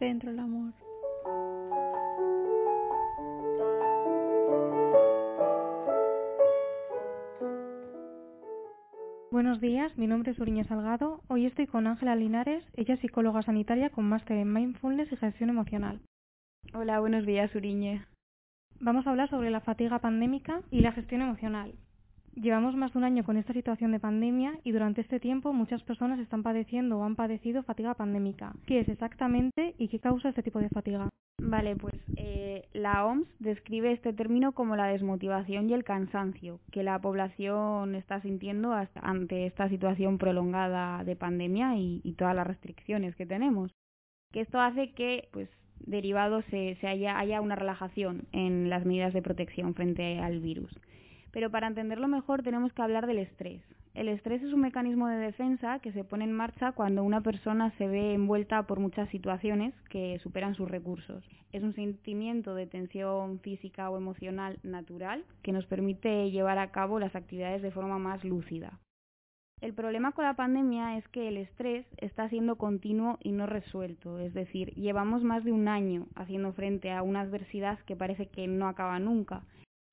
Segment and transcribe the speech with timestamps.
[0.00, 0.72] dentro del amor.
[9.30, 11.22] Buenos días, mi nombre es Uriña Salgado.
[11.28, 15.50] Hoy estoy con Ángela Linares, ella es psicóloga sanitaria con máster en Mindfulness y Gestión
[15.50, 16.00] Emocional.
[16.74, 18.04] Hola, buenos días, Uriñe.
[18.80, 21.74] Vamos a hablar sobre la fatiga pandémica y la gestión emocional.
[22.34, 25.82] Llevamos más de un año con esta situación de pandemia y durante este tiempo muchas
[25.82, 28.52] personas están padeciendo o han padecido fatiga pandémica.
[28.66, 31.08] ¿Qué es exactamente y qué causa este tipo de fatiga?
[31.42, 36.82] Vale, pues eh, la OMS describe este término como la desmotivación y el cansancio que
[36.82, 42.46] la población está sintiendo hasta ante esta situación prolongada de pandemia y, y, todas las
[42.46, 43.72] restricciones que tenemos.
[44.32, 49.14] Que esto hace que, pues, derivado se, se haya, haya una relajación en las medidas
[49.14, 50.70] de protección frente al virus.
[51.32, 53.62] Pero para entenderlo mejor tenemos que hablar del estrés.
[53.92, 57.72] El estrés es un mecanismo de defensa que se pone en marcha cuando una persona
[57.76, 61.24] se ve envuelta por muchas situaciones que superan sus recursos.
[61.52, 67.00] Es un sentimiento de tensión física o emocional natural que nos permite llevar a cabo
[67.00, 68.78] las actividades de forma más lúcida.
[69.60, 74.18] El problema con la pandemia es que el estrés está siendo continuo y no resuelto,
[74.18, 78.46] es decir, llevamos más de un año haciendo frente a una adversidad que parece que
[78.46, 79.42] no acaba nunca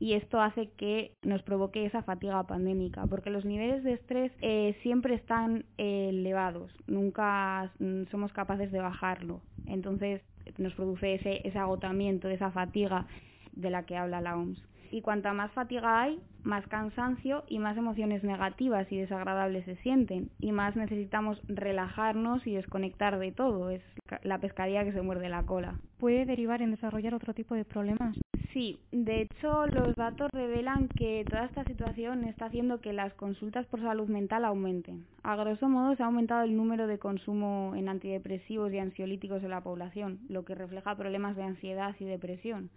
[0.00, 4.76] y esto hace que nos provoque esa fatiga pandémica, porque los niveles de estrés eh,
[4.82, 7.72] siempre están eh, elevados, nunca
[8.10, 9.40] somos capaces de bajarlo.
[9.66, 10.22] Entonces
[10.56, 13.06] nos produce ese, ese agotamiento, esa fatiga
[13.52, 14.62] de la que habla la OMS.
[14.90, 20.30] Y cuanta más fatiga hay, más cansancio y más emociones negativas y desagradables se sienten,
[20.40, 23.70] y más necesitamos relajarnos y desconectar de todo.
[23.70, 23.82] Es
[24.22, 25.78] la pescadilla que se muerde la cola.
[25.98, 28.16] ¿Puede derivar en desarrollar otro tipo de problemas?
[28.52, 33.66] Sí, de hecho los datos revelan que toda esta situación está haciendo que las consultas
[33.66, 35.04] por salud mental aumenten.
[35.22, 39.50] A grosso modo se ha aumentado el número de consumo en antidepresivos y ansiolíticos en
[39.50, 42.70] la población, lo que refleja problemas de ansiedad y depresión.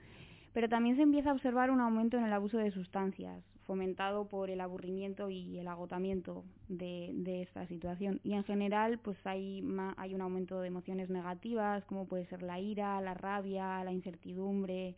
[0.53, 4.50] Pero también se empieza a observar un aumento en el abuso de sustancias, fomentado por
[4.50, 8.19] el aburrimiento y el agotamiento de, esta situación.
[8.23, 9.63] Y en general, pues hay,
[9.95, 14.95] hay un aumento de emociones negativas, como puede ser la ira, la rabia, la incertidumbre,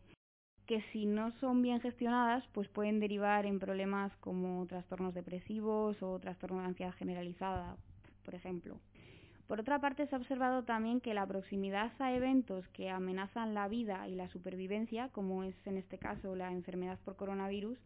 [0.66, 6.20] que si no son bien gestionadas, pues pueden derivar en problemas como trastornos depresivos o
[6.20, 7.76] trastornos de ansiedad generalizada,
[8.24, 8.80] por ejemplo.
[9.48, 13.68] Por otra parte, se ha observado también que la proximidad a eventos que amenazan la
[13.68, 17.78] vida y la supervivencia, como es en este caso la enfermedad por coronavirus,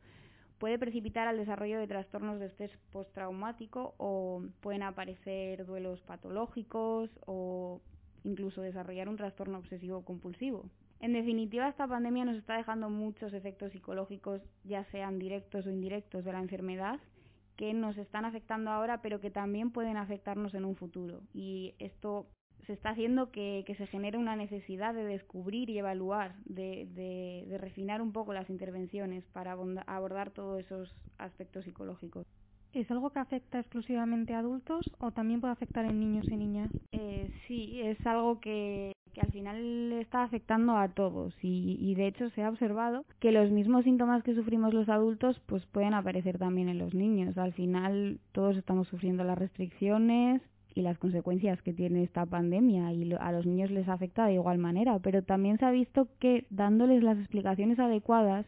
[0.59, 7.81] puede precipitar al desarrollo de trastornos de estrés postraumático o pueden aparecer duelos patológicos o
[8.24, 10.66] incluso desarrollar un trastorno obsesivo compulsivo.
[11.00, 16.25] En definitiva, esta pandemia nos está dejando muchos efectos psicológicos, ya sean directos o indirectos,
[16.25, 17.00] de la enfermedad,
[17.57, 21.22] que nos están afectando ahora, pero que también pueden afectarnos en un futuro.
[21.34, 22.28] Y esto
[22.66, 27.45] se está haciendo que, que se genere una necesidad de descubrir y evaluar, de, de,
[27.47, 29.57] de refinar un poco las intervenciones para
[29.88, 32.25] abordar todos esos aspectos psicológicos.
[32.73, 36.69] ¿Es algo que afecta exclusivamente a adultos o también puede afectar en niños y niñas?
[36.91, 42.05] Eh, sí, es algo que, que al final está afectando a todos y, y, de
[42.05, 46.38] hecho se ha observado que los mismos síntomas que sufrimos los adultos pues pueden aparecer
[46.38, 47.35] también en los niños.
[47.39, 50.44] Al final todos estamos sufriendo las restricciones
[50.75, 54.59] y las consecuencias que tiene esta pandemia y a los niños les afecta de igual
[54.59, 58.45] manera, pero también se ha visto que dándoles las explicaciones adecuadas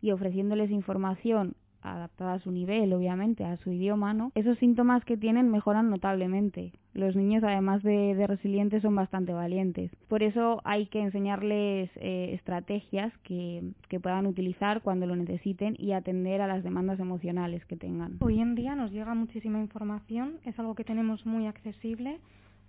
[0.00, 1.54] y ofreciéndoles información
[1.94, 4.32] adaptada a su nivel, obviamente, a su idioma, ¿no?
[4.34, 6.72] Esos síntomas que tienen mejoran notablemente.
[6.94, 9.90] Los niños, además de, resilientes, son bastante valientes.
[10.08, 13.62] Por eso hay que enseñarles eh, estrategias que
[14.02, 18.16] puedan utilizar cuando lo necesiten y atender a las demandas emocionales que tengan.
[18.20, 22.18] Hoy en día nos llega muchísima información, es algo que tenemos muy accesible.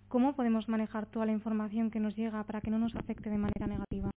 [0.08, 3.38] ¿Cómo podemos manejar toda la información que nos llega para que no nos afecte de
[3.38, 4.10] manera negativa?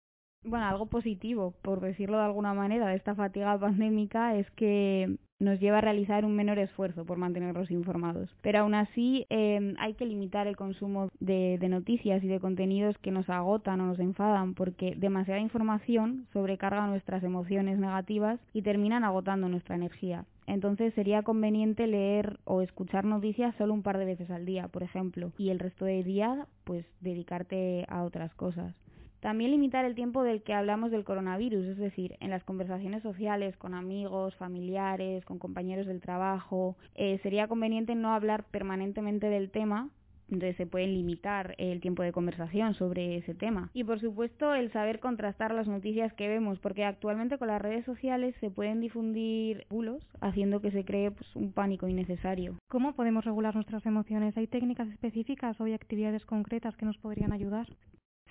[0.44, 5.59] Bueno, algo positivo, por decirlo de alguna manera, de esta fatiga pandémica es que nos
[5.60, 8.30] lleva a realizar un menor esfuerzo por mantenerlos informados.
[8.42, 12.97] Pero aún así eh, hay que limitar el consumo de, de noticias y de contenidos
[12.98, 19.04] que nos agotan o nos enfadan porque demasiada información sobrecarga nuestras emociones negativas y terminan
[19.04, 20.24] agotando nuestra energía.
[20.47, 24.83] Entonces sería conveniente leer o escuchar noticias solo un par de veces al día, por
[24.83, 28.74] ejemplo, y el resto del día pues dedicarte a otras cosas.
[29.22, 33.57] También limitar el tiempo del que hablamos del coronavirus, es decir, en las conversaciones sociales
[33.57, 36.77] con amigos, familiares, con compañeros del trabajo.
[36.97, 39.91] Eh, sería conveniente no hablar permanentemente del tema
[40.33, 43.71] entonces se puede limitar el tiempo de conversación sobre ese tema.
[43.74, 47.84] Y por supuesto el saber contrastar las noticias que vemos, porque actualmente con las redes
[47.84, 52.57] sociales se pueden difundir bulos haciendo que se cree pues, un pánico innecesario.
[52.69, 54.36] ¿Cómo podemos regular nuestras emociones?
[54.39, 57.66] ¿Hay técnicas específicas o hay actividades concretas que nos podrían ayudar?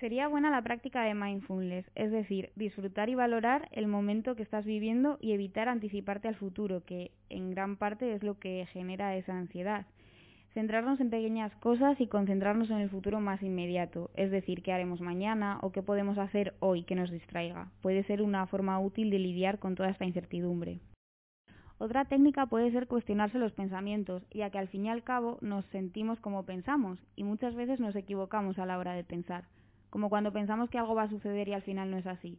[0.02, 4.64] Sería buena la práctica de mindfulness, es decir, disfrutar y valorar el momento que estás
[4.64, 9.38] viviendo y evitar anticiparte al futuro, que en gran parte es lo que genera esa
[9.38, 9.86] ansiedad.
[10.54, 15.00] Centrarnos en pequeñas cosas y concentrarnos en el futuro más inmediato, es decir, qué haremos
[15.00, 17.70] mañana o qué podemos hacer hoy que nos distraiga.
[17.80, 20.80] Puede ser una forma útil de lidiar con toda esta incertidumbre.
[21.78, 25.64] Otra técnica puede ser cuestionarse los pensamientos, ya que al fin y al cabo nos
[25.66, 29.44] sentimos como pensamos y muchas veces nos equivocamos a la hora de pensar
[29.92, 32.38] como cuando pensamos que algo va a suceder y al final no es así.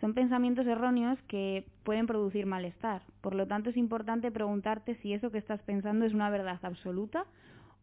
[0.00, 3.02] Son pensamientos erróneos que pueden producir malestar.
[3.20, 7.26] Por lo tanto, es importante preguntarte si eso que estás pensando es una verdad absoluta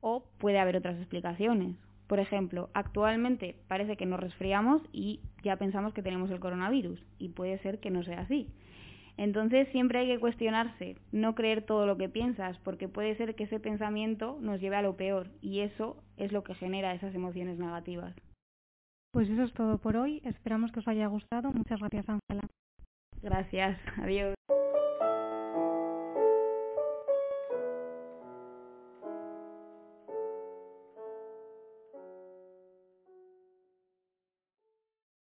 [0.02, 1.76] o puede haber otras explicaciones.
[2.08, 7.30] Por ejemplo, actualmente parece que nos resfriamos y ya pensamos que tenemos el coronavirus y
[7.30, 8.50] puede ser que no sea así.
[9.18, 13.44] Entonces siempre hay que cuestionarse, no creer todo lo que piensas, porque puede ser que
[13.44, 17.60] ese pensamiento nos lleve a lo peor y eso es lo que genera esas emociones
[17.60, 18.16] negativas.
[19.14, 20.22] Pues eso es todo por hoy.
[20.26, 21.52] Esperamos que os haya gustado.
[21.54, 22.48] Muchas gracias, Ángela.
[23.22, 23.80] Gracias.
[24.02, 24.34] Adiós.